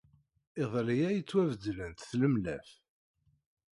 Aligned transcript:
Iḍelli 0.61 0.97
ay 1.09 1.19
d-ttwabeddlent 1.19 2.05
tlemlaf. 2.09 2.69